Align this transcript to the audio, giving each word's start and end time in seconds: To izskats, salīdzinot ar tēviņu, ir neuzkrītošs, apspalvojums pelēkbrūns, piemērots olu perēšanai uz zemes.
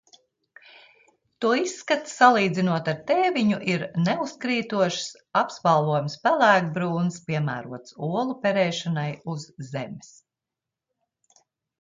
To 1.45 1.49
izskats, 1.57 2.13
salīdzinot 2.21 2.87
ar 2.93 2.95
tēviņu, 3.11 3.59
ir 3.73 3.85
neuzkrītošs, 4.07 5.05
apspalvojums 5.43 6.17
pelēkbrūns, 6.25 7.21
piemērots 7.29 7.95
olu 8.09 8.37
perēšanai 8.47 9.07
uz 9.37 9.47
zemes. 9.69 10.11